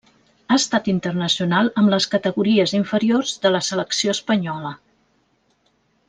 [0.47, 4.73] Ha estat internacional amb les categories inferiors de la selecció espanyola.